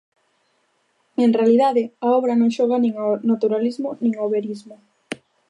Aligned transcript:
En 1.23 1.29
realidade, 1.37 1.83
a 2.05 2.07
obra 2.19 2.33
non 2.39 2.53
xoga 2.57 2.77
nin 2.83 2.93
ao 2.97 3.11
naturalismo 3.31 3.89
nin 4.03 4.13
ao 4.15 4.31
verismo. 4.35 4.75